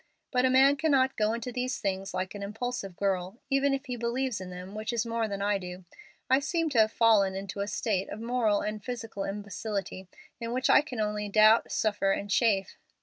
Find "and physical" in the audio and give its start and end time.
8.61-9.25